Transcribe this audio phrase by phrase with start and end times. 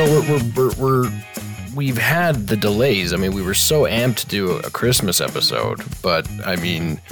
[0.00, 1.12] So we're, we're, we're, we're
[1.74, 3.12] we've had the delays.
[3.12, 7.02] I mean, we were so amped to do a Christmas episode, but I mean,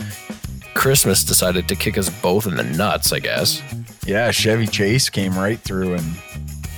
[0.72, 3.12] Christmas decided to kick us both in the nuts.
[3.12, 3.62] I guess.
[4.06, 6.16] Yeah, Chevy Chase came right through and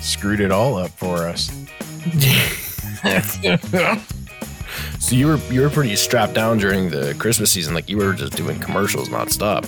[0.01, 1.45] screwed it all up for us.
[4.99, 8.15] so you were you were pretty strapped down during the Christmas season, like you were
[8.15, 9.65] just doing commercials nonstop.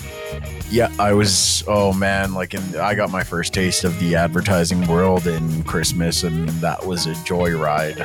[0.72, 1.62] Yeah, I was.
[1.68, 6.22] Oh man, like, in, I got my first taste of the advertising world in Christmas,
[6.22, 7.96] and that was a joyride.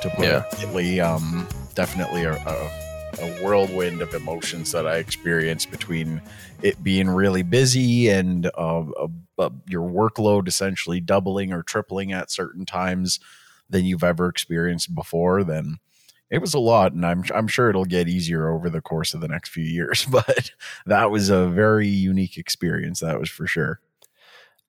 [0.00, 0.44] To put Yeah.
[0.52, 1.00] it lightly.
[1.00, 2.70] um, definitely a, a,
[3.20, 6.22] a whirlwind of emotions that I experienced between
[6.62, 8.84] it being really busy and uh,
[9.68, 13.20] your workload essentially doubling or tripling at certain times
[13.68, 15.44] than you've ever experienced before.
[15.44, 15.80] Then
[16.30, 19.20] it was a lot, and I'm I'm sure it'll get easier over the course of
[19.20, 20.06] the next few years.
[20.10, 20.50] But
[20.86, 23.00] that was a very unique experience.
[23.00, 23.80] That was for sure.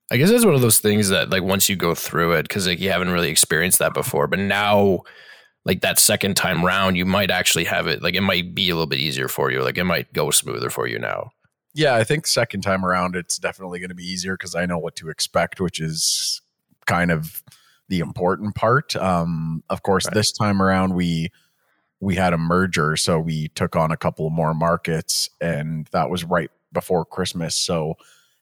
[0.10, 2.66] I guess that's one of those things that like once you go through it, because
[2.68, 5.00] like you haven't really experienced that before, but now
[5.66, 8.74] like that second time round, you might actually have it like it might be a
[8.74, 9.62] little bit easier for you.
[9.64, 11.32] Like it might go smoother for you now.
[11.74, 14.78] Yeah, I think second time around it's definitely going to be easier because I know
[14.78, 16.42] what to expect, which is
[16.86, 17.44] kind of
[17.90, 18.96] the important part.
[18.96, 20.14] Um, of course, Right.
[20.14, 21.32] this time around we
[22.00, 26.24] we had a merger, so we took on a couple more markets, and that was
[26.24, 27.56] right before Christmas.
[27.56, 27.96] So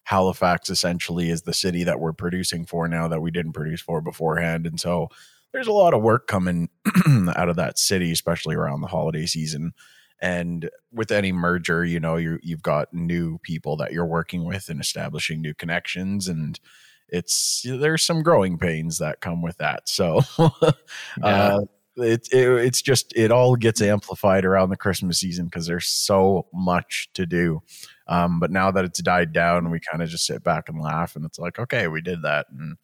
[0.04, 4.02] Halifax essentially is the city that we're producing for now that we didn't produce for
[4.02, 5.10] beforehand, and so
[5.56, 6.70] there's a lot of work coming
[7.36, 9.74] out of that city, especially around the holiday season.
[10.22, 14.68] And with any merger, you know, you you've got new people that you're working with
[14.68, 16.60] and establishing new connections, and
[17.08, 19.88] it's there's some growing pains that come with that.
[19.88, 20.22] So,
[21.22, 21.62] uh,
[21.98, 26.48] it, it it's just it all gets amplified around the Christmas season because there's so
[26.54, 27.62] much to do.
[28.08, 31.16] Um, but now that it's died down, we kind of just sit back and laugh,
[31.16, 32.78] and it's like, okay, we did that, and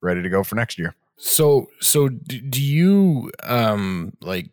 [0.00, 0.94] ready to go for next year.
[1.16, 4.50] So so do, you um like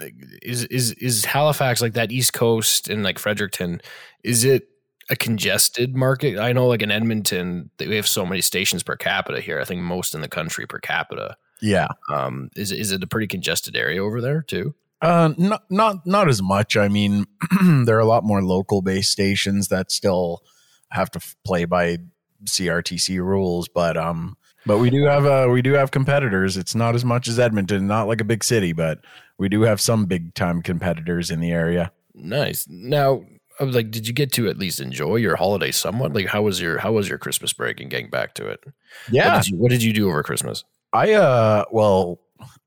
[0.00, 3.80] like, is is is Halifax like that East Coast and like Fredericton?
[4.24, 4.68] Is it
[5.08, 6.38] a congested market?
[6.38, 9.60] I know like in Edmonton, we have so many stations per capita here.
[9.60, 11.36] I think most in the country per capita.
[11.62, 14.74] Yeah, Um, is is it a pretty congested area over there too?
[15.02, 16.76] Uh, not not not as much.
[16.76, 17.26] I mean,
[17.84, 20.42] there are a lot more local based stations that still
[20.90, 21.98] have to f- play by
[22.44, 26.56] CRTC rules, but um, but we do have uh we do have competitors.
[26.56, 29.00] It's not as much as Edmonton, not like a big city, but
[29.38, 31.92] we do have some big time competitors in the area.
[32.14, 32.66] Nice.
[32.68, 33.22] Now,
[33.58, 36.12] I was like, did you get to at least enjoy your holiday somewhat?
[36.12, 38.64] Like, how was your how was your Christmas break and getting back to it?
[39.10, 40.64] Yeah, What did you, what did you do over Christmas?
[40.92, 42.20] I uh well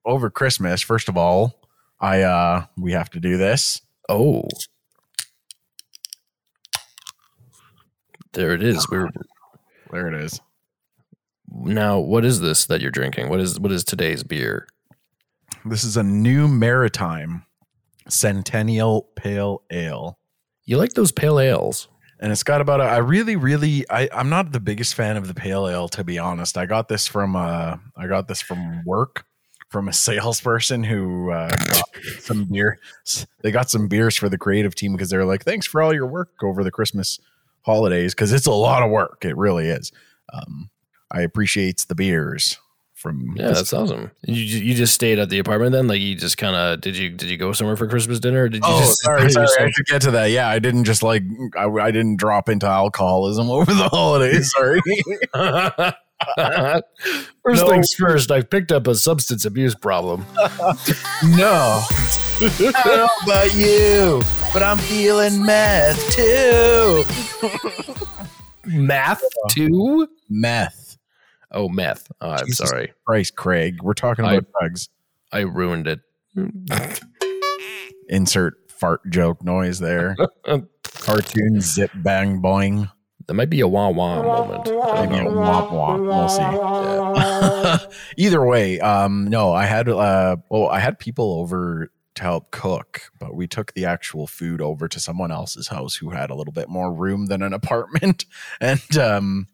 [0.06, 1.60] over Christmas, first of all,
[2.00, 3.82] I uh we have to do this.
[4.10, 4.44] Oh,
[8.34, 8.90] there it is.
[8.90, 9.10] We're
[9.92, 10.40] There it is.
[11.52, 12.00] now.
[12.00, 13.30] What is this that you're drinking?
[13.30, 14.68] What is what is today's beer?
[15.66, 17.46] This is a new maritime
[18.10, 20.18] Centennial Pale Ale.
[20.66, 21.88] You like those pale ales?
[22.24, 25.28] And it's got about a, I really really I I'm not the biggest fan of
[25.28, 26.58] the pale ale to be honest.
[26.58, 29.26] I got this from uh I got this from work
[29.70, 31.86] from a salesperson who uh, got
[32.20, 32.80] some beer.
[33.42, 35.94] They got some beers for the creative team because they were like, "Thanks for all
[35.94, 37.20] your work over the Christmas
[37.64, 39.26] holidays," because it's a lot of work.
[39.26, 39.92] It really is.
[40.32, 40.70] Um,
[41.12, 42.58] I appreciate the beers
[43.04, 43.36] from.
[43.38, 44.10] Yeah, that's awesome.
[44.24, 45.88] You you just stayed at the apartment then?
[45.88, 48.44] Like you just kind of did you did you go somewhere for Christmas dinner?
[48.46, 49.48] Or did you Oh, just sorry, sorry.
[49.60, 50.32] I should get to that.
[50.32, 51.22] Yeah, I didn't just like
[51.56, 54.52] I, I didn't drop into alcoholism over the holidays.
[54.52, 54.82] Sorry.
[57.44, 57.70] first No.
[57.70, 58.32] things first.
[58.32, 60.26] I picked up a substance abuse problem.
[61.24, 61.84] No.
[62.42, 62.50] I
[62.84, 64.22] don't know about you,
[64.54, 67.04] but I'm feeling meth too.
[68.66, 69.22] Math
[69.52, 70.08] too?
[70.30, 70.80] Meth.
[71.54, 72.12] Oh, meth.
[72.20, 72.70] Oh, I'm Jesus.
[72.70, 72.94] sorry.
[73.06, 73.82] Christ, Craig.
[73.82, 74.90] We're talking I- about drugs.
[75.32, 76.00] I ruined it.
[78.10, 80.16] Insert fart joke noise there.
[80.84, 82.92] Cartoon zip bang boing.
[83.28, 84.66] That might be a wah wah moment.
[84.66, 86.06] Maybe a womp womp.
[86.06, 87.96] We'll see.
[88.18, 93.04] Either way, um, no, I had uh, well, I had people over to help cook,
[93.20, 96.52] but we took the actual food over to someone else's house who had a little
[96.54, 98.26] bit more room than an apartment,
[98.60, 99.48] and um,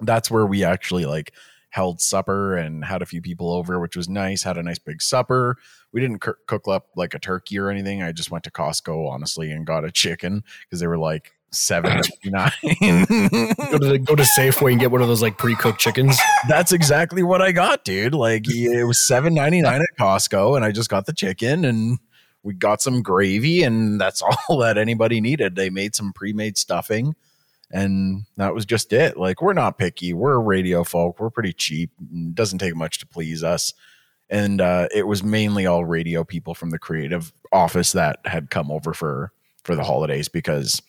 [0.00, 1.32] that's where we actually like
[1.70, 4.42] held supper and had a few people over, which was nice.
[4.42, 5.56] Had a nice big supper.
[5.92, 8.02] We didn't coo- cook up like a turkey or anything.
[8.02, 12.02] I just went to Costco honestly and got a chicken because they were like seven
[12.24, 12.52] nine.
[12.62, 16.18] Go to the, go to Safeway and get one of those like pre-cooked chickens.
[16.48, 18.14] That's exactly what I got, dude.
[18.14, 21.98] Like it was seven ninety nine at Costco, and I just got the chicken and
[22.46, 25.56] we got some gravy, and that's all that anybody needed.
[25.56, 27.14] They made some pre made stuffing,
[27.70, 29.16] and that was just it.
[29.16, 30.12] Like we're not picky.
[30.12, 31.18] We're radio folk.
[31.18, 31.90] We're pretty cheap.
[32.12, 33.72] It doesn't take much to please us.
[34.28, 38.70] And uh, it was mainly all radio people from the creative office that had come
[38.70, 39.32] over for
[39.62, 40.82] for the holidays because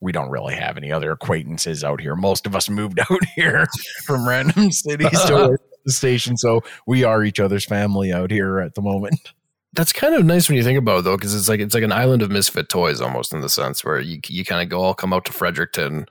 [0.00, 2.14] we don't really have any other acquaintances out here.
[2.14, 3.66] Most of us moved out here
[4.04, 8.74] from random cities to the station, so we are each other's family out here at
[8.74, 9.32] the moment.
[9.74, 11.82] That's kind of nice when you think about it, though, because it's like it's like
[11.82, 14.82] an island of misfit toys almost in the sense where you you kind of go
[14.82, 16.06] all come out to Fredericton.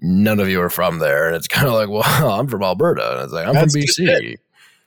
[0.00, 2.02] None of you are from there, and it's kind of like, well,
[2.38, 4.32] I'm from Alberta, and it's like I'm That's from BC.
[4.32, 4.40] It.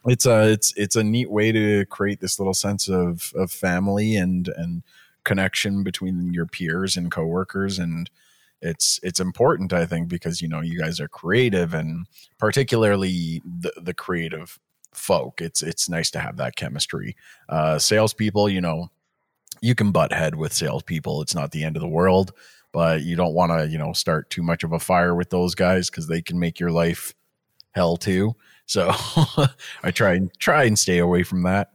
[0.05, 4.15] It's a it's it's a neat way to create this little sense of of family
[4.15, 4.83] and and
[5.23, 8.09] connection between your peers and coworkers and
[8.61, 12.07] it's it's important i think because you know you guys are creative and
[12.39, 14.59] particularly the the creative
[14.93, 15.41] folk.
[15.41, 17.15] It's it's nice to have that chemistry.
[17.49, 18.89] Uh salespeople you know
[19.61, 21.21] you can butt head with salespeople.
[21.21, 22.33] It's not the end of the world
[22.71, 25.55] but you don't want to you know start too much of a fire with those
[25.55, 27.13] guys because they can make your life
[27.71, 28.35] hell too.
[28.65, 28.89] So
[29.83, 31.71] i try and try and stay away from that.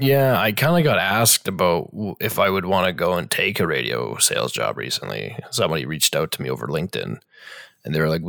[0.00, 1.90] Yeah, I kind of got asked about
[2.20, 5.36] if I would want to go and take a radio sales job recently.
[5.50, 7.18] Somebody reached out to me over LinkedIn
[7.84, 8.22] and they were like,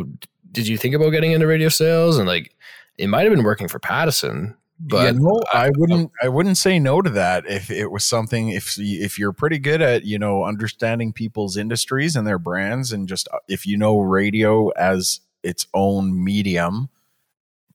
[0.51, 2.17] Did you think about getting into radio sales?
[2.17, 2.55] And like,
[2.99, 6.57] it might have been working for Pattison, but you know, I, I wouldn't I wouldn't
[6.57, 10.19] say no to that if it was something if if you're pretty good at you
[10.19, 15.21] know understanding people's industries and their brands and just uh, if you know radio as
[15.43, 16.89] its own medium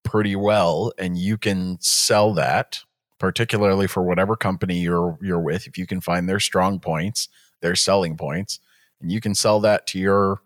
[0.03, 2.81] pretty well and you can sell that
[3.19, 7.29] particularly for whatever company you're you're with if you can find their strong points
[7.61, 8.61] their selling points
[9.01, 10.43] and you can sell that to your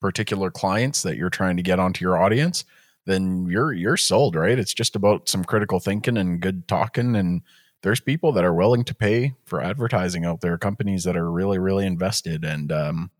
[0.00, 2.64] particular clients that you're trying to get onto your audience
[3.06, 7.42] then you're you're sold right it's just about some critical thinking and good talking and
[7.82, 11.58] there's people that are willing to pay for advertising out there companies that are really
[11.58, 13.10] really invested and um,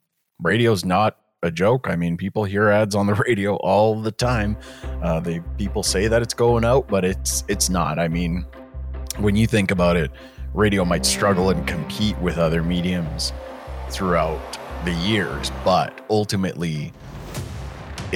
[0.41, 1.89] radio's not a joke.
[1.89, 4.57] I mean, people hear ads on the radio all the time.
[5.03, 7.99] Uh, they people say that it's going out, but it's it's not.
[7.99, 8.45] I mean,
[9.19, 10.11] when you think about it,
[10.55, 13.33] radio might struggle and compete with other mediums
[13.91, 16.93] throughout the years, but ultimately,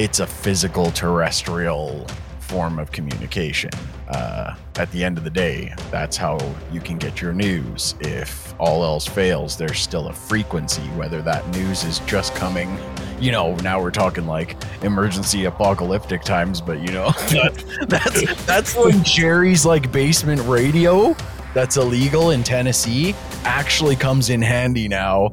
[0.01, 2.07] it's a physical terrestrial
[2.39, 3.71] form of communication.
[4.09, 6.39] Uh, at the end of the day, that's how
[6.73, 7.95] you can get your news.
[8.01, 12.75] If all else fails, there's still a frequency, whether that news is just coming.
[13.21, 18.75] You know, now we're talking like emergency apocalyptic times, but you know, that, that's that's
[18.75, 21.15] when Jerry's like basement radio
[21.53, 23.15] that's illegal in Tennessee
[23.45, 25.29] actually comes in handy now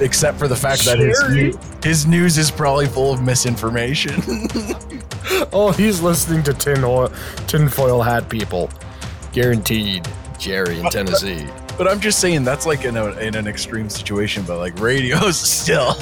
[0.00, 4.14] except for the fact that his, his news is probably full of misinformation.
[5.52, 7.12] oh, he's listening to tin oil,
[7.46, 8.70] tinfoil hat people.
[9.32, 10.08] Guaranteed,
[10.38, 11.46] Jerry in Tennessee.
[11.76, 15.38] But I'm just saying that's like in, a, in an extreme situation, but like radio's
[15.40, 15.96] still.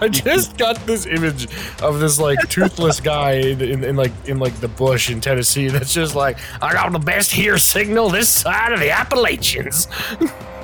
[0.00, 1.48] I just got this image
[1.82, 5.68] of this like toothless guy in, in, in, like in like the bush in Tennessee
[5.68, 9.88] that's just like I got the best here signal this side of the Appalachians.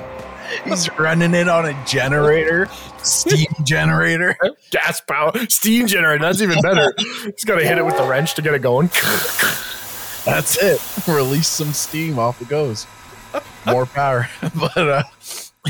[0.63, 2.67] He's running it on a generator,
[3.03, 4.37] steam generator,
[4.71, 6.23] gas power, steam generator.
[6.23, 6.93] That's even better.
[6.97, 8.87] He's got to hit it with the wrench to get it going.
[10.25, 10.81] That's it.
[11.07, 12.87] Release some steam, off it goes.
[13.65, 15.03] More power, but uh,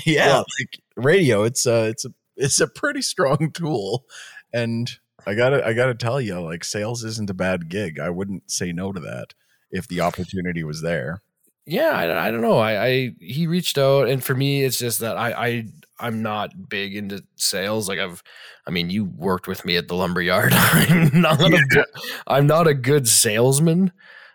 [0.06, 1.44] yeah, yeah, like radio.
[1.44, 4.06] It's a it's a it's a pretty strong tool,
[4.54, 4.90] and
[5.26, 8.00] I gotta I gotta tell you, like sales isn't a bad gig.
[8.00, 9.34] I wouldn't say no to that
[9.72, 11.22] if the opportunity was there
[11.66, 12.58] yeah, I, I don't know.
[12.58, 15.66] I, I he reached out, and for me, it's just that I I
[16.00, 17.90] I'm not big into sales.
[17.90, 18.22] Like I've,
[18.68, 20.54] I mean, you worked with me at the lumberyard.
[20.56, 21.58] I'm not yeah.
[21.58, 21.86] a good,
[22.28, 23.92] I'm not a good salesman.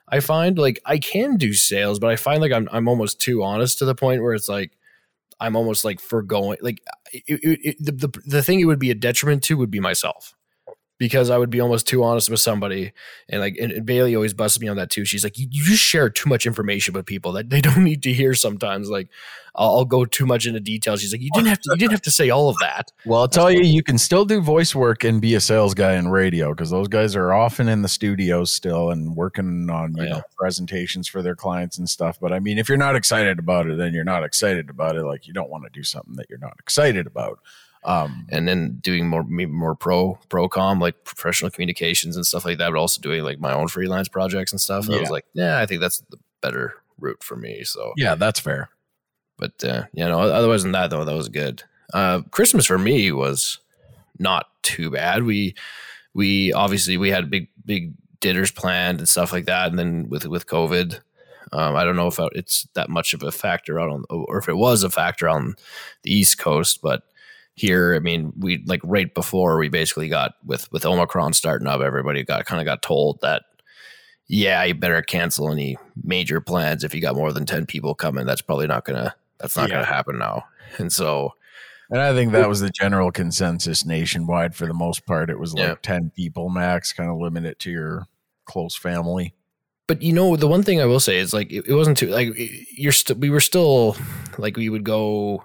[0.08, 3.44] I find like I can do sales, but I find like I'm I'm almost too
[3.44, 4.72] honest to the point where it's like
[5.38, 6.58] I'm almost like forgoing.
[6.60, 6.80] Like
[7.12, 9.80] it, it, it, the, the the thing it would be a detriment to would be
[9.80, 10.34] myself
[11.00, 12.92] because I would be almost too honest with somebody.
[13.30, 15.06] And like, and, and Bailey always busts me on that too.
[15.06, 18.02] She's like, you, you, just share too much information with people that they don't need
[18.02, 18.90] to hear sometimes.
[18.90, 19.08] Like,
[19.54, 20.98] I'll, I'll, go too much into detail.
[20.98, 22.92] She's like, you didn't have to, you didn't have to say all of that.
[23.06, 25.94] Well, I'll tell you, you can still do voice work and be a sales guy
[25.94, 30.02] in radio because those guys are often in the studios still and working on, you
[30.02, 30.10] yeah.
[30.10, 32.20] know, presentations for their clients and stuff.
[32.20, 35.04] But I mean, if you're not excited about it, then you're not excited about it.
[35.04, 37.38] Like, you don't want to do something that you're not excited about
[37.84, 42.58] um, and then doing more more pro pro com like professional communications and stuff like
[42.58, 44.86] that, but also doing like my own freelance projects and stuff.
[44.88, 44.96] Yeah.
[44.96, 47.64] I was like, yeah, I think that's the better route for me.
[47.64, 48.70] So yeah, that's fair.
[49.38, 51.62] But uh, you know, otherwise than that though, that was good.
[51.92, 53.58] Uh, Christmas for me was
[54.18, 55.22] not too bad.
[55.24, 55.54] We
[56.12, 60.26] we obviously we had big big dinners planned and stuff like that, and then with
[60.26, 61.00] with COVID.
[61.52, 64.48] Um, I don't know if it's that much of a factor out on, or if
[64.48, 65.56] it was a factor on
[66.02, 67.02] the East Coast, but
[67.60, 67.94] here.
[67.94, 72.24] I mean, we like right before we basically got with with Omicron starting up, everybody
[72.24, 73.42] got kind of got told that
[74.32, 78.26] yeah, you better cancel any major plans if you got more than 10 people coming.
[78.26, 79.76] That's probably not gonna that's not Yeah.
[79.76, 80.44] gonna happen now.
[80.78, 81.34] And so
[81.90, 85.28] And I think that was the general consensus nationwide for the most part.
[85.30, 85.74] It was like Yeah.
[85.82, 88.06] 10 people max, kind of limit it to your
[88.44, 89.34] close family.
[89.88, 92.06] but you know the one thing i will say is like it, it wasn't too
[92.08, 92.28] like
[92.78, 93.96] you're still we were still
[94.38, 95.42] like we would go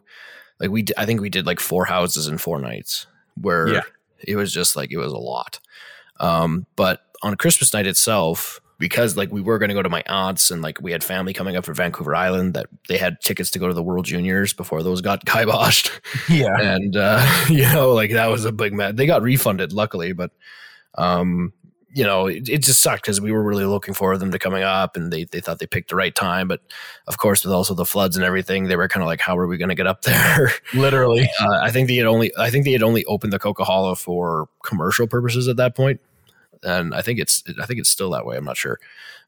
[0.59, 3.07] like we d- i think we did like four houses in four nights
[3.41, 3.81] where Yeah.
[4.19, 5.59] it was just like it was a lot
[6.19, 10.03] um but on christmas night itself because like we were going to go to my
[10.07, 13.49] aunt's and like we had family coming up from vancouver island that they had tickets
[13.51, 15.89] to go to the world juniors before those got kiboshed
[16.29, 16.59] Yeah.
[16.59, 18.93] and uh, you know, like that was a big mess.
[18.95, 20.31] They got refunded, luckily, but
[20.95, 21.53] um,
[21.95, 24.63] you know, it, it just sucked because we were really looking for them to coming
[24.63, 26.61] up, and they they thought they picked the right time, but
[27.07, 29.47] of course, with also the floods and everything, they were kind of like, how are
[29.47, 30.51] we going to get up there?
[30.73, 31.29] Literally.
[31.39, 34.49] uh, I think they had only I think they had only opened the Coquihalla for
[34.61, 36.01] commercial purposes at that point,
[36.63, 38.35] and I think it's I think it's still that way.
[38.35, 38.77] I'm not sure,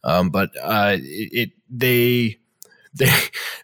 [0.04, 2.38] um, but uh, it, it they
[2.94, 3.14] they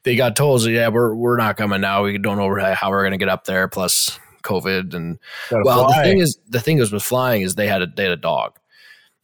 [0.03, 2.03] they got told, so yeah, we're we're not coming now.
[2.03, 3.67] We don't know how we're going to get up there.
[3.67, 5.19] Plus COVID and
[5.49, 8.03] Gotta well, the thing is, the thing is with flying is they had a they
[8.03, 8.59] had a dog,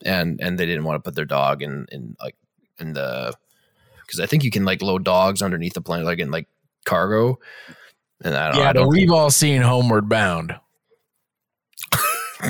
[0.05, 2.35] and and they didn't want to put their dog in in like
[2.79, 3.33] in the
[4.01, 6.47] because I think you can like load dogs underneath the plane like in like
[6.85, 7.39] cargo,
[8.23, 10.55] and I don't, yeah, I but don't we've all seen Homeward Bound.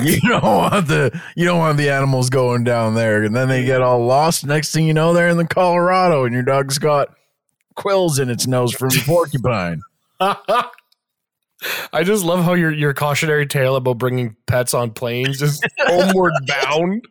[0.02, 3.64] you don't want the you don't want the animals going down there, and then they
[3.64, 4.46] get all lost.
[4.46, 7.08] Next thing you know, they're in the Colorado, and your dog's got
[7.74, 9.80] quills in its nose from the porcupine.
[11.92, 16.32] I just love how your your cautionary tale about bringing pets on planes is homeward
[16.46, 17.06] bound.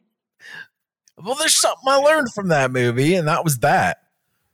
[1.23, 3.99] Well, there's something I learned from that movie, and that was that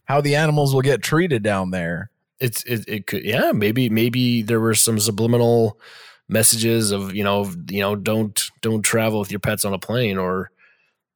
[0.05, 2.09] how the animals will get treated down there.
[2.39, 5.79] It's it, it could yeah maybe maybe there were some subliminal
[6.27, 10.17] messages of you know you know don't don't travel with your pets on a plane
[10.17, 10.51] or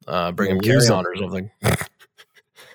[0.08, 1.50] uh, bring them carry on or something.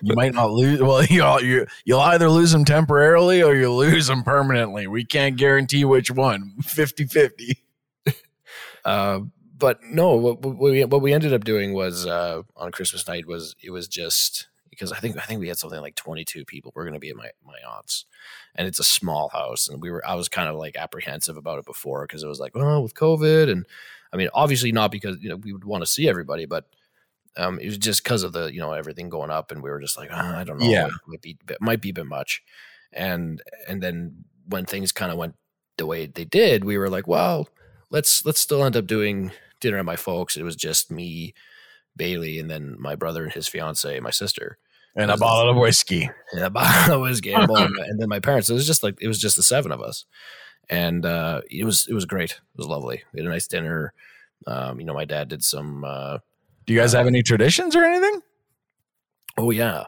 [0.02, 0.80] You might not lose.
[0.80, 4.86] Well, you'll you, you'll either lose them temporarily or you'll lose them permanently.
[4.86, 6.52] We can't guarantee which one.
[6.62, 7.56] 50-50.
[8.84, 9.20] Uh,
[9.58, 13.26] but no, what, what we what we ended up doing was uh, on Christmas night
[13.26, 16.44] was it was just because I think I think we had something like twenty two
[16.44, 16.72] people.
[16.74, 18.04] We're going to be at my my aunt's,
[18.54, 21.58] and it's a small house, and we were I was kind of like apprehensive about
[21.58, 23.66] it before because it was like well with COVID, and
[24.12, 26.66] I mean obviously not because you know we would want to see everybody, but
[27.38, 29.80] um, it was just because of the you know everything going up, and we were
[29.80, 30.86] just like "Ah, I don't know, Yeah.
[30.88, 32.42] it might be it might be a bit much,
[32.92, 35.34] and and then when things kind of went
[35.78, 37.48] the way they did, we were like well
[37.88, 40.36] let's let's still end up doing dinner at my folks.
[40.36, 41.34] It was just me,
[41.96, 44.58] Bailey, and then my brother and his fiance, and my sister,
[44.94, 46.10] And a bottle of whiskey.
[46.32, 48.50] and a bottle of whiskey, and, and then my parents.
[48.50, 50.04] It was just like it was just the seven of us,
[50.68, 52.32] and uh, it was it was great.
[52.32, 53.02] It was lovely.
[53.12, 53.92] We had a nice dinner.
[54.46, 55.84] Um, you know, my dad did some.
[55.84, 56.18] Uh,
[56.66, 58.20] Do you guys have any traditions or anything?
[59.38, 59.84] oh yeah,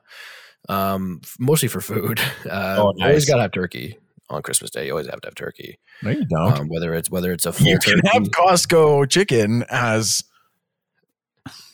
[0.68, 2.20] um, mostly for food.
[2.48, 3.98] Uh, Oh, you Always got to have turkey
[4.30, 4.86] on Christmas Day.
[4.86, 5.78] You always have to have turkey.
[6.02, 6.58] No, you don't.
[6.58, 8.08] Um, whether it's whether it's a full you can turkey.
[8.12, 10.24] have Costco chicken as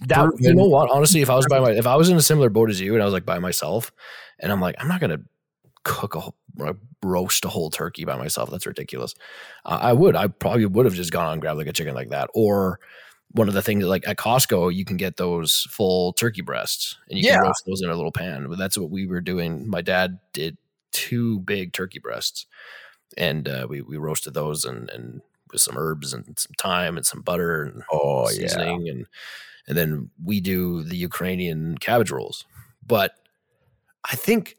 [0.03, 2.23] that you know what honestly if i was by my if i was in a
[2.23, 3.91] similar boat as you and i was like by myself
[4.39, 5.19] and i'm like i'm not gonna
[5.83, 6.37] cook a whole
[7.03, 9.15] roast a whole turkey by myself that's ridiculous
[9.65, 12.11] uh, i would i probably would have just gone and grabbed like a chicken like
[12.11, 12.79] that or
[13.33, 16.97] one of the things that like at costco you can get those full turkey breasts
[17.11, 17.37] and you Yeah.
[17.39, 20.21] can roast those in a little pan but that's what we were doing my dad
[20.33, 20.57] did
[20.95, 22.47] two big turkey breasts
[23.19, 25.21] and uh, we, we roasted those and, and
[25.53, 28.49] with some herbs and some thyme and some butter and Oh yeah.
[28.49, 29.07] seasoning and
[29.69, 32.45] and then we do the Ukrainian cabbage rolls.
[32.87, 33.13] But
[34.11, 34.57] I think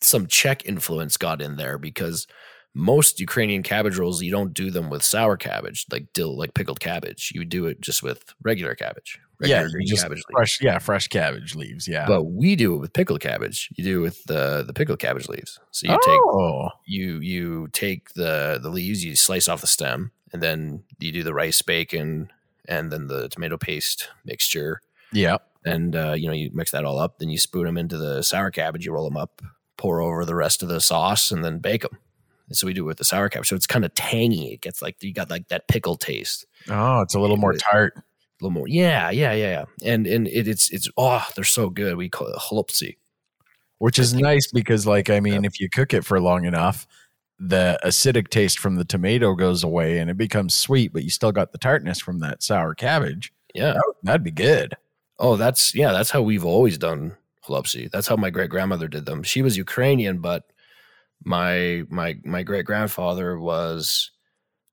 [0.00, 2.26] some Czech influence got in there because
[2.74, 6.80] most Ukrainian cabbage rolls you don't do them with sour cabbage, like dill, like pickled
[6.80, 7.32] cabbage.
[7.34, 10.16] You do it just with regular cabbage, Yeah, regular you green just cabbage.
[10.16, 10.26] leaves.
[10.32, 12.06] fresh yeah, fresh cabbage leaves, yeah.
[12.06, 13.68] But we do it with pickled cabbage.
[13.76, 15.60] You do it with the the pickled cabbage leaves.
[15.70, 20.10] So you take oh, you you take the the leaves, you slice off the stem,
[20.32, 22.30] and then you do the rice bacon
[22.68, 24.80] and then the tomato paste mixture,
[25.12, 25.38] yeah.
[25.64, 27.18] and uh, you know you mix that all up.
[27.18, 28.84] Then you spoon them into the sour cabbage.
[28.84, 29.40] You roll them up,
[29.76, 31.98] pour over the rest of the sauce, and then bake them.
[32.48, 33.48] And so we do it with the sour cabbage.
[33.48, 34.52] So it's kind of tangy.
[34.52, 36.46] It gets like you got like that pickle taste.
[36.68, 37.94] Oh, it's a little more tart.
[38.40, 39.92] A little more, yeah, yeah, yeah, yeah.
[39.92, 41.96] And and it, it's it's oh, they're so good.
[41.96, 42.38] We call it
[43.78, 46.86] which is nice because like i mean if you cook it for long enough
[47.38, 51.30] the acidic taste from the tomato goes away and it becomes sweet but you still
[51.30, 53.74] got the tartness from that sour cabbage Yeah.
[53.74, 54.76] that, that'd be good
[55.18, 57.90] Oh, that's yeah, that's how we've always done chlopsy.
[57.90, 59.22] That's how my great grandmother did them.
[59.22, 60.44] She was Ukrainian, but
[61.24, 64.10] my my my great grandfather was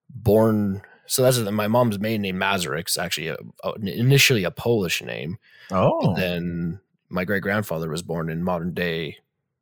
[0.09, 0.81] born.
[1.07, 2.81] So that's my mom's maiden name Masaryk.
[2.81, 5.37] It's actually a, a, initially a Polish name.
[5.71, 9.17] Oh, And then my great grandfather was born in modern day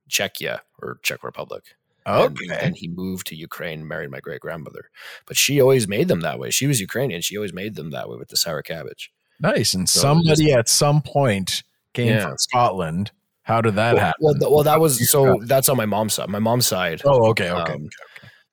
[0.09, 1.75] Czechia or Czech Republic.
[2.05, 2.57] And- okay.
[2.59, 4.89] And, he moved to Ukraine and married my great grandmother.
[5.25, 6.49] But she always made them that way.
[6.51, 7.21] She was Ukrainian.
[7.21, 9.11] She always made them that way with the sour cabbage.
[9.39, 9.73] Nice.
[9.73, 12.27] And So somebody at some point came Yeah.
[12.27, 13.11] from Scotland.
[13.43, 14.19] How did that well, happen?
[14.21, 16.29] well, th- well, that was so that's on my mom's side.
[16.29, 17.01] My mom's side.
[17.05, 17.73] oh, okay, okay.
[17.73, 17.89] um,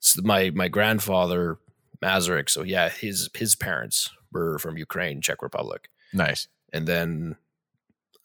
[0.00, 1.59] so my my grandfather
[2.02, 2.49] Masaryk.
[2.49, 6.49] So yeah, his his parents were from Ukraine, Czech Republic, nice.
[6.73, 7.37] and then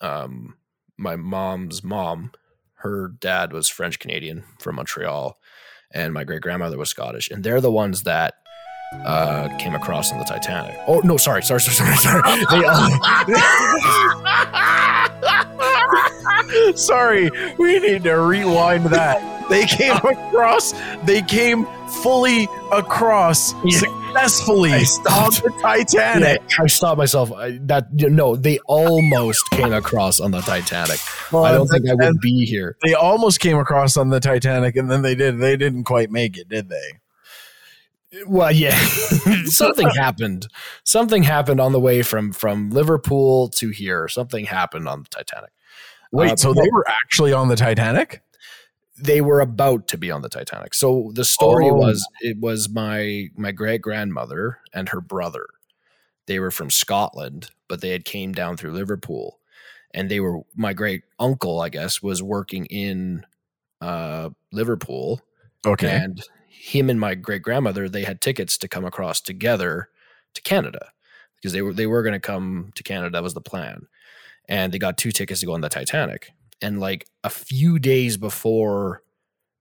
[0.01, 0.55] um,
[0.97, 2.31] my mom's mom,
[2.75, 5.37] her dad was French Canadian from Montreal,
[5.91, 8.35] and my great grandmother was Scottish, and they're the ones that
[9.03, 10.75] uh, came across on the Titanic.
[10.87, 12.21] Oh no, sorry, sorry, sorry, sorry, sorry.
[12.51, 12.89] They, uh,
[16.75, 19.19] Sorry, we need to rewind that.
[19.49, 20.73] They came across.
[21.03, 21.65] They came
[22.01, 23.79] fully across Yeah.
[23.79, 24.79] successfully on
[25.31, 26.41] the Titanic.
[26.49, 27.31] Yeah, I stopped myself.
[27.33, 30.99] I, that no, they almost came across on the Titanic.
[31.33, 32.77] I don't think I would be here.
[32.83, 35.39] They almost came across on the Titanic, and then they did.
[35.39, 36.99] They didn't quite make it, did they?
[38.25, 38.75] Well, yeah,
[39.45, 40.47] something happened.
[40.85, 44.07] Something happened on the way from from Liverpool to here.
[44.07, 45.51] Something happened on the Titanic.
[46.11, 48.21] Wait, Uh, so they were actually on the Titanic?
[48.97, 50.73] They were about to be on the Titanic.
[50.73, 51.73] So the story Oh.
[51.75, 55.47] was it was my my great grandmother and her brother.
[56.27, 59.39] They were from Scotland, but they had came down through Liverpool,
[59.93, 63.25] and they were my great uncle, I guess, was working in
[63.81, 65.21] uh, Liverpool,
[65.67, 65.89] Okay.
[65.89, 69.89] and him and my great grandmother they had tickets to come across together
[70.33, 70.87] to Canada
[71.35, 73.85] because they were they were going to come to Canada that was the plan
[74.47, 76.31] and they got two tickets to go on the Titanic
[76.65, 79.03] and like a few days before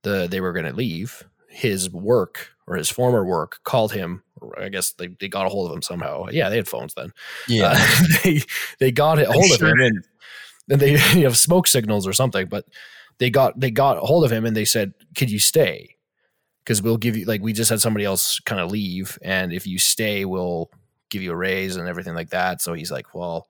[0.04, 4.23] the they were going to leave his work or his former work called him
[4.58, 6.26] I guess they, they got a hold of him somehow.
[6.30, 7.12] Yeah they had phones then.
[7.46, 7.75] Yeah.
[7.76, 8.42] uh, they
[8.78, 9.80] they got a hold of him.
[9.80, 10.04] and
[10.67, 12.64] then they you have smoke signals or something but
[13.19, 15.97] they got they got a hold of him and they said could you stay?
[16.64, 19.67] Because we'll give you like we just had somebody else kind of leave and if
[19.67, 20.71] you stay we'll
[21.10, 22.62] give you a raise and everything like that.
[22.62, 23.47] So he's like well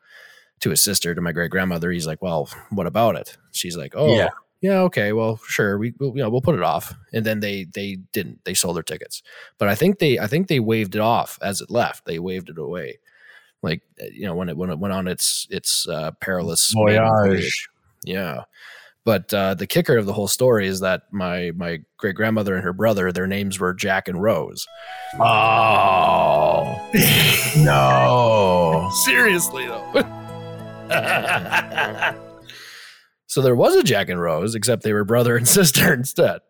[0.65, 3.37] to his sister to my great grandmother he's like well what about it?
[3.53, 4.29] She's like oh Yeah.
[4.61, 6.93] yeah okay well sure we we'll, you know we'll put it off.
[7.13, 9.23] And then they they didn't they sold their tickets.
[9.59, 12.05] But i think they i think they waved it off as it left.
[12.07, 12.99] They waved it away.
[13.63, 17.69] Like uh, you know when it when it went on its its uh, perilous Voyage.
[18.05, 18.45] yeah.
[19.07, 22.65] But uh, the kicker of the whole story is that my my great grandmother and
[22.65, 24.67] her brother their names were jack and rose.
[25.21, 26.81] Oh.
[27.57, 28.91] No!
[29.05, 29.85] seriously though
[33.27, 36.41] so there was a jack and rose except they were brother and sister instead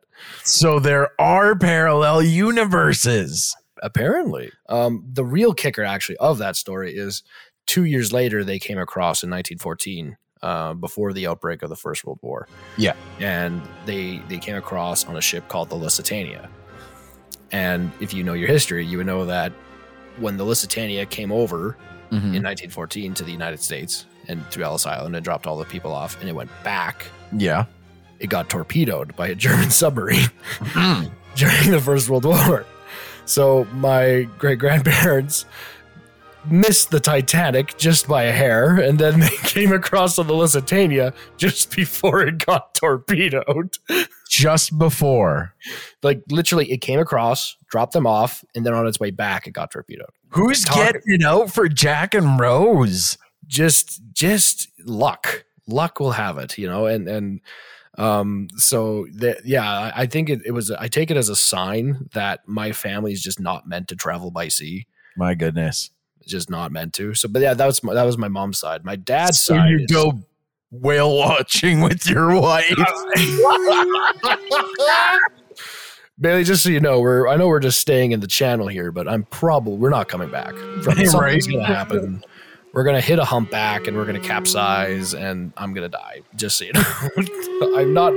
[0.43, 3.55] So there are parallel universes.
[3.83, 7.23] apparently um, the real kicker actually of that story is
[7.67, 12.05] two years later they came across in 1914 uh, before the outbreak of the first
[12.05, 12.95] world war Yeah.
[13.19, 16.49] and they they came across on a ship called the lusitania
[17.53, 19.53] and if you know your history you would know that
[20.19, 21.77] when the lusitania came over
[22.11, 22.35] Mm-hmm.
[22.37, 25.93] in 1914 to the united states and to ellis island and dropped all the people
[25.93, 27.67] off and it went back Yeah.
[28.21, 30.29] it got torpedoed by a german submarine
[30.61, 31.05] hmm.
[31.37, 32.65] during the First World War.
[33.27, 35.47] So my great grandparents
[36.49, 41.13] missed the Titanic just by a hair, and then they came across on the Lusitania
[41.37, 43.79] just before it got torpedoed.
[44.29, 45.55] Just before.
[46.03, 49.53] Like literally, it came across, dropped them off, and then on its way back, it
[49.53, 50.11] got torpedoed.
[50.29, 53.17] Who's Talk- getting it out for Jack and Rose?
[53.47, 55.45] Just, just luck.
[55.67, 57.41] Luck will have it, you know, and and
[57.97, 62.09] um so the, yeah I- think it, it was i take it as a sign
[62.13, 65.91] that my family is just not meant to travel by sea My goodness.
[66.27, 67.15] Just not meant to.
[67.15, 68.85] So, but yeah, that was my, that was my mom's side.
[68.85, 69.69] My dad's so side.
[69.71, 70.21] you is- go
[70.73, 72.75] whale watching with your wife.
[76.21, 78.93] Bailey, just so you know, we're I know we're just staying in the channel here,
[78.93, 80.55] but I'm probably we're not coming back.
[80.55, 81.09] From, Right.
[81.09, 82.23] something's gonna happen.
[82.75, 86.23] We're gonna hit a humpback and we're gonna capsize and I'm gonna die.
[86.35, 86.83] Just so you know,
[87.79, 88.13] I'm not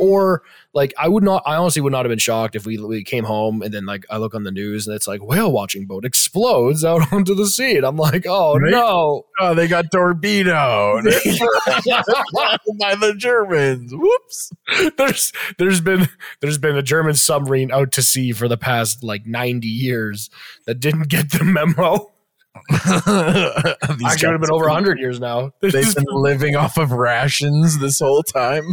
[0.00, 0.42] or
[0.74, 1.42] like I would not.
[1.46, 4.04] I honestly would not have been shocked if we we came home and then like
[4.10, 7.46] I look on the news and it's like whale watching boat explodes out onto the
[7.46, 8.72] sea and I'm like, oh Right?
[8.72, 9.26] no.
[9.40, 11.04] oh, they got torpedoed
[12.78, 13.92] by the Germans.
[13.94, 14.52] Whoops.
[14.96, 16.08] there's there's been
[16.40, 20.30] there's been a German submarine out to sea for the past like 90 years
[20.66, 22.10] that didn't get the memo.
[22.70, 25.52] These Actually, would have been over 100 years now.
[25.60, 28.64] They've been living off of rations this whole time.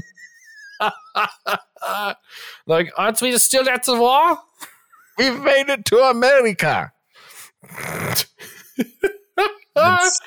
[2.68, 4.40] like, aren't we still at the war?
[5.18, 6.92] We've made it to America.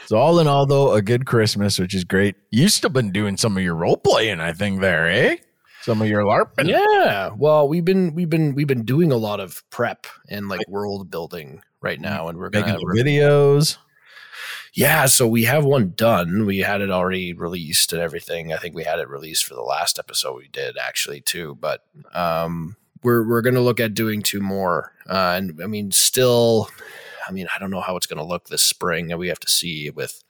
[0.07, 2.37] so all in all, though, a good Christmas, which is great.
[2.51, 5.37] You've still been doing some of your role playing, I think, there, eh?
[5.83, 6.69] Some of your LARPing.
[6.69, 7.31] Yeah.
[7.37, 11.11] Well, we've been we've been we've been doing a lot of prep and like world
[11.11, 13.77] building right now, and we're Making videos.
[14.73, 16.47] Yeah, so we have one done.
[16.47, 18.53] We had it already released and everything.
[18.53, 21.57] I think we had it released for the last episode we did actually too.
[21.61, 24.93] But um, we're we're gonna look at doing two more.
[25.09, 26.69] Uh, and I mean, still,
[27.29, 29.49] I mean, I don't know how it's gonna look this spring, and we have to
[29.49, 30.23] see with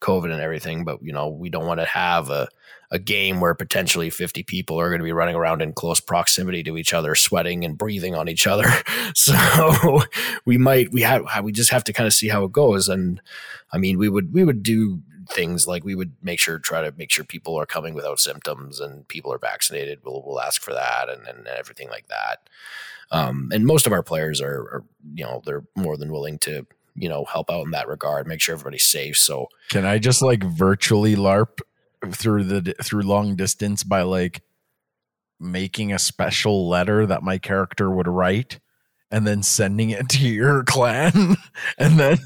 [0.00, 0.84] COVID and everything.
[0.84, 2.48] But you know, we don't want to have a
[2.94, 6.62] a game where potentially 50 people are going to be running around in close proximity
[6.62, 8.66] to each other, sweating and breathing on each other.
[9.16, 10.02] So
[10.44, 12.88] we might, we have, we just have to kind of see how it goes.
[12.88, 13.20] And
[13.72, 16.92] I mean, we would, we would do things like we would make sure, try to
[16.96, 20.00] make sure people are coming without symptoms and people are vaccinated.
[20.04, 22.48] We'll, we'll ask for that and, and everything like that.
[23.10, 26.66] Um, and most of our players are, are, you know, they're more than willing to,
[26.96, 29.16] you know, help out in that regard, make sure everybody's safe.
[29.16, 31.60] So Can I just like virtually LARP
[32.12, 34.42] through the through long distance by like
[35.40, 38.60] making a special letter that my character would write
[39.10, 41.36] and then sending it to your clan
[41.78, 42.18] and then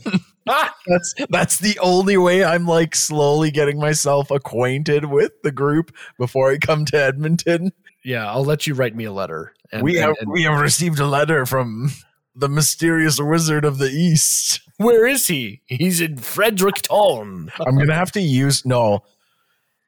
[0.48, 0.74] ah!
[0.86, 6.50] that's that's the only way I'm like slowly getting myself acquainted with the group before
[6.50, 7.72] I come to Edmonton.
[8.04, 9.52] yeah, I'll let you write me a letter.
[9.72, 11.90] And, we and- have and we have received a letter from
[12.34, 14.60] the mysterious wizard of the east.
[14.76, 15.60] where is he?
[15.66, 17.50] He's in Fredericton.
[17.66, 19.00] I'm gonna have to use no.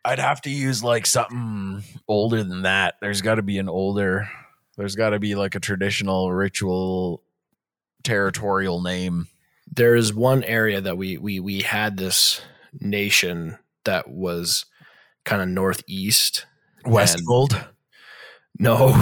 [0.05, 2.95] I'd have to use like something older than that.
[3.01, 4.29] There's got to be an older.
[4.77, 7.23] There's got to be like a traditional ritual
[8.03, 9.29] territorial name.
[9.73, 12.41] there is one area that we we we had this
[12.81, 14.65] nation that was
[15.25, 16.47] kind of northeast.
[16.87, 17.63] Westfold.
[18.59, 18.95] No.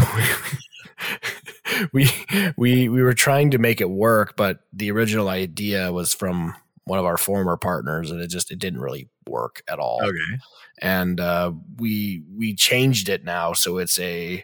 [1.92, 2.10] we
[2.56, 6.98] we we were trying to make it work, but the original idea was from one
[6.98, 10.00] of our former partners and it just it didn't really work at all.
[10.02, 10.40] Okay.
[10.80, 14.42] And uh we we changed it now so it's a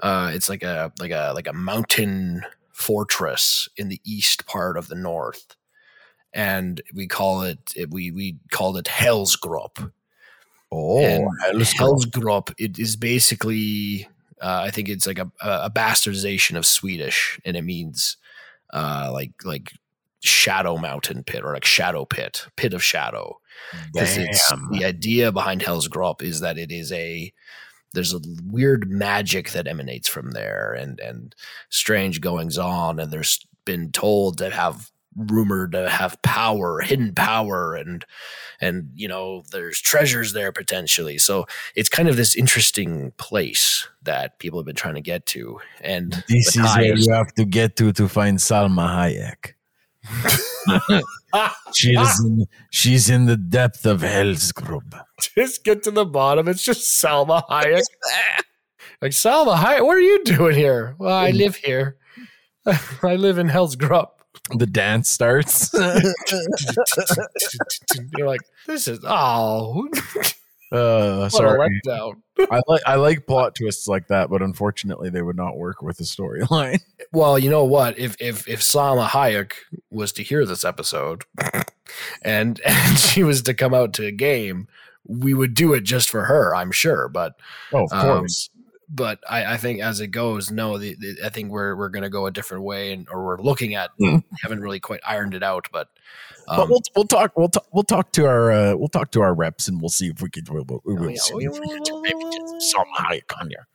[0.00, 4.88] uh it's like a like a like a mountain fortress in the east part of
[4.88, 5.56] the north
[6.32, 9.92] and we call it, it we we called it Hellsgrop.
[10.72, 11.74] Oh, And Hellsgrop.
[11.74, 14.08] Hellsgrop it is basically
[14.40, 18.16] uh, I think it's like a, a bastardization of Swedish and it means
[18.72, 19.72] uh, like like
[20.22, 23.38] shadow mountain pit or like shadow pit pit of shadow
[23.92, 27.32] because it's the idea behind Hell's Grop is that it is a
[27.92, 31.34] there's a weird magic that emanates from there and and
[31.70, 37.74] strange goings on and there's been told to have rumored to have power hidden power
[37.74, 38.04] and
[38.60, 41.44] and you know there's treasures there potentially so
[41.74, 46.22] it's kind of this interesting place that people have been trying to get to and
[46.28, 49.54] This is where you have to get to to find Salma Hayek.
[51.72, 54.96] She is in, she's in the depth of hell's grub.
[55.20, 56.48] just get to the bottom.
[56.48, 57.82] It's just Salma Hayek.
[59.00, 60.96] like Salma Hayek, what are you doing here?
[60.98, 61.98] Well, I live here.
[63.02, 64.10] I live in Hell's Grub.
[64.56, 65.70] The dance starts.
[68.16, 69.88] You're like, this is oh,
[70.72, 71.80] uh, what sorry.
[72.50, 75.98] I like I like plot twists like that, but unfortunately, they would not work with
[75.98, 76.80] the storyline.
[77.12, 77.98] Well, you know what?
[77.98, 79.50] If if if Salma Hayek
[79.90, 81.24] was to hear this episode,
[82.22, 84.68] and and she was to come out to a game,
[85.04, 86.54] we would do it just for her.
[86.54, 87.34] I'm sure, but
[87.72, 88.48] Oh, of Um, course.
[88.92, 92.02] But I, I think as it goes, no, the, the, I think we're we're going
[92.02, 94.22] to go a different way, and or we're looking at Mm.
[94.42, 95.88] haven't really quite ironed it out, but
[96.46, 99.20] but um, we'll we'll talk we'll talk we'll talk to our uh, we'll talk to
[99.22, 101.52] our reps and we'll see if we could we'll, we'll, Oh, yeah, see we- if
[101.52, 103.66] we can we- maybe get some Hayek on here.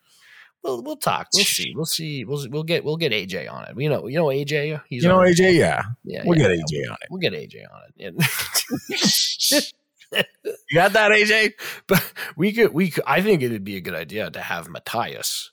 [0.62, 1.28] we'll we'll talk.
[1.34, 1.72] We'll see.
[1.74, 2.24] We'll see.
[2.24, 3.80] We'll we'll get we'll get AJ on it.
[3.80, 4.82] You know you know AJ.
[4.88, 7.08] He's You know, AJ, yeah, yeah, we'll yeah, get AJ on it.
[7.10, 9.72] We'll get AJ on it.
[10.68, 11.52] You got that, AJ?
[11.86, 15.52] but we could we could, I think it'd be a good idea to have Matthias,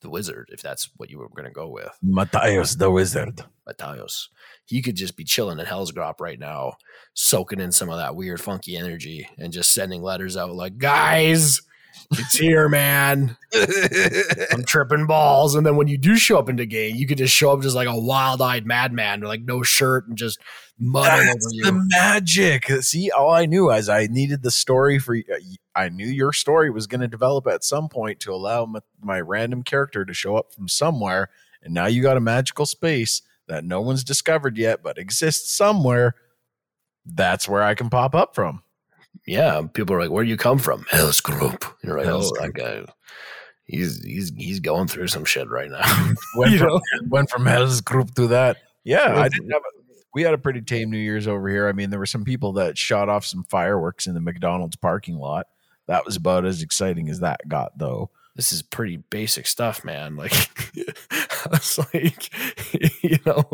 [0.00, 1.90] the wizard, if that's what you were going to go with.
[2.02, 3.42] Matthias the wizard.
[3.66, 4.28] Matthias.
[4.66, 6.74] He could just be chilling in Hell's Grop right now,
[7.14, 11.60] soaking in some of that weird, funky energy and just sending letters out like, guys,
[12.12, 13.36] it's here, man.
[14.52, 15.54] I'm tripping balls.
[15.54, 17.76] And then when you do show up into game, you could just show up just
[17.76, 20.38] like a wild eyed madman like no shirt and just
[20.78, 21.64] mud all over you.
[21.64, 22.66] the magic.
[22.82, 25.16] See, all I knew is I needed the story for.
[25.16, 25.38] Uh,
[25.74, 29.20] I knew your story was going to develop at some point to allow my, my
[29.20, 31.30] random character to show up from somewhere,
[31.62, 36.14] and now you got a magical space that no one's discovered yet, but exists somewhere.
[37.04, 38.63] That's where I can pop up from.
[39.26, 39.62] Yeah.
[39.72, 40.84] People are like, where do you come from?
[40.90, 41.64] Hell's Group.
[41.82, 42.84] You're like, Hell's oh, that guy.
[43.66, 45.80] he's he's he's going through some shit right now.
[46.36, 48.58] Went from, went from Hell's group to that.
[48.84, 49.62] Yeah, I didn't have.
[49.62, 51.68] A, we had a pretty tame New Year's over here.
[51.68, 55.16] I mean, there were some people that shot off some fireworks in the McDonald's parking
[55.16, 55.46] lot.
[55.86, 58.10] That was about as exciting as that got, though.
[58.36, 60.16] this is pretty basic stuff, man.
[60.16, 60.32] Like
[60.76, 62.30] I was like,
[63.02, 63.44] you know,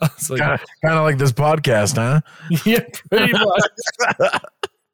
[0.00, 2.20] I was like, Kind of, kind of like this podcast, huh?
[2.64, 4.40] yeah, pretty much.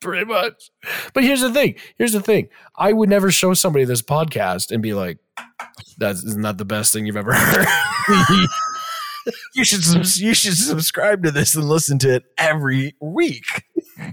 [0.01, 0.71] Pretty much.
[1.15, 1.75] But here's the thing.
[1.97, 2.49] Here's the thing.
[2.77, 5.19] I would never show somebody this podcast and be like,
[5.99, 7.67] that's isn't that the best thing you've ever heard.
[9.55, 9.85] you should
[10.19, 13.65] you should subscribe to this and listen to it every week.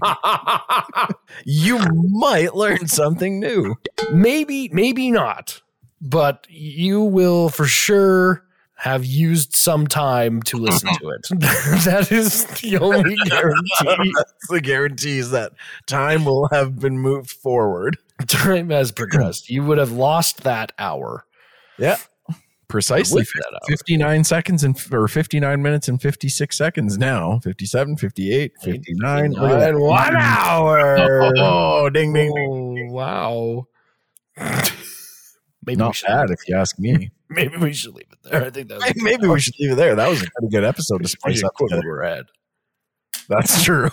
[1.44, 1.78] You
[2.10, 3.76] might learn something new.
[4.12, 5.60] maybe, maybe not,
[6.00, 8.42] but you will for sure
[8.76, 11.26] have used some time to listen to it.
[11.30, 14.12] that is the only guarantee.
[14.50, 15.52] The guarantee is that
[15.86, 17.96] time will have been moved forward.
[18.26, 19.48] Time has progressed.
[19.50, 21.24] You would have lost that hour.
[21.78, 21.96] Yeah.
[22.68, 23.60] Precisely With that hour.
[23.68, 27.38] 59 seconds and or 59 minutes and 56 seconds now.
[27.44, 29.30] 57, 58, 59.
[29.32, 29.70] Look at that.
[29.70, 30.96] In one hour.
[31.38, 32.88] Oh, ding, ding, ding.
[32.90, 33.66] Oh, wow.
[35.64, 37.10] maybe Not bad if you ask me.
[37.30, 38.44] maybe we should leave it there.
[38.44, 39.94] I think that Maybe, maybe we should leave it there.
[39.94, 41.54] That was a pretty good episode to spice up.
[41.54, 41.88] quote together.
[42.02, 42.26] overhead.
[43.28, 43.90] That's true.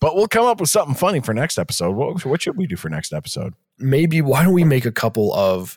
[0.00, 1.92] but we'll come up with something funny for next episode.
[1.96, 3.54] What, what should we do for next episode?
[3.78, 5.76] Maybe why don't we make a couple of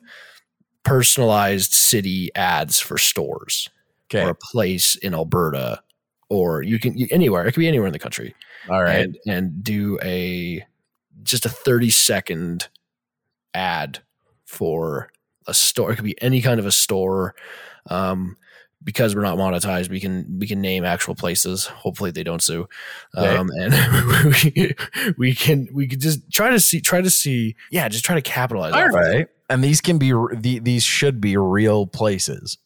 [0.83, 3.69] personalized city ads for stores
[4.11, 4.23] Okay.
[4.25, 5.81] or a place in Alberta
[6.29, 7.45] or you can anywhere.
[7.45, 8.35] It could be anywhere in the country.
[8.69, 8.99] All right.
[9.01, 10.65] and and do a
[11.23, 12.67] just a 30 second
[13.53, 13.99] ad
[14.45, 15.11] for
[15.49, 17.35] a store it could be any kind of a store
[17.89, 18.37] um
[18.83, 22.67] because we're not monetized we can we can name actual places hopefully they don't sue
[23.17, 23.35] Okay.
[23.35, 24.75] um and we,
[25.17, 28.21] we can we could just try to see try to see yeah just try to
[28.21, 29.27] capitalize All off right.
[29.51, 32.57] And these can be, the, these should be real places.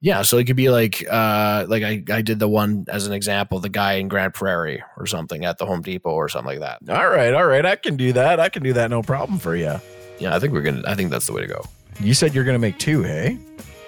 [0.00, 3.12] yeah so it could be like uh like i i did the one as an
[3.12, 6.60] example the guy in Grande Prairie or something at the home depot or something like
[6.60, 7.34] that All right.
[7.34, 7.64] All right.
[7.66, 8.40] I can do that.
[8.40, 8.90] I can do that.
[8.90, 9.74] No problem for you.
[10.18, 11.62] yeah i think we're gonna i think that's the way to go
[12.00, 13.38] You said you're going to make two, hey?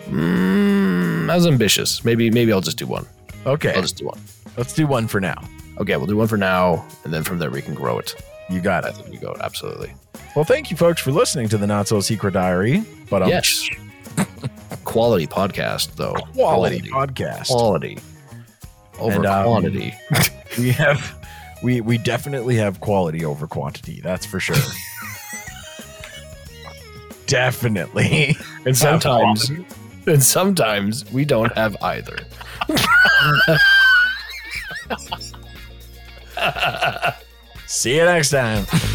[0.07, 2.05] Mm, that was ambitious.
[2.05, 3.07] Maybe maybe I'll just do one.
[3.47, 3.73] Okay.
[3.75, 4.19] I'll just do one.
[4.57, 5.41] Let's do one for now.
[5.79, 8.15] Okay, we'll do one for now, and then from there we can grow it.
[8.51, 8.89] You got it.
[8.89, 9.95] I think we go absolutely.
[10.35, 12.85] Well, thank you, folks, for listening to the Not So Secret Diary.
[13.09, 13.69] But um, yes,
[14.85, 16.15] quality podcast though.
[16.35, 17.47] quality podcast.
[17.47, 17.99] quality
[18.99, 19.95] over And, um, quantity.
[20.59, 21.17] we have
[21.63, 24.57] we we definitely have quality over quantity that's for sure
[27.31, 28.37] definitely.
[28.67, 29.49] And sometimes,
[30.07, 32.19] and sometimes we don't have either.
[37.67, 38.67] see you next time